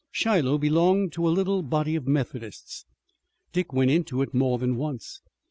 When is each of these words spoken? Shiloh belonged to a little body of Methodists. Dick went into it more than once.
Shiloh 0.09 0.57
belonged 0.57 1.11
to 1.13 1.27
a 1.27 1.29
little 1.29 1.61
body 1.61 1.95
of 1.95 2.07
Methodists. 2.07 2.85
Dick 3.53 3.71
went 3.71 3.91
into 3.91 4.23
it 4.23 4.33
more 4.33 4.57
than 4.57 4.75
once. 4.75 5.21